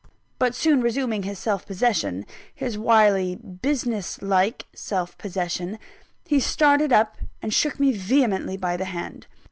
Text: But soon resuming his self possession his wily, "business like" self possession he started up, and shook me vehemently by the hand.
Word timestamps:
But 0.39 0.55
soon 0.55 0.81
resuming 0.81 1.21
his 1.21 1.37
self 1.37 1.63
possession 1.67 2.25
his 2.55 2.75
wily, 2.75 3.35
"business 3.35 4.19
like" 4.23 4.65
self 4.73 5.15
possession 5.19 5.77
he 6.25 6.39
started 6.39 6.91
up, 6.91 7.17
and 7.39 7.53
shook 7.53 7.79
me 7.79 7.91
vehemently 7.91 8.57
by 8.57 8.77
the 8.77 8.85
hand. 8.85 9.27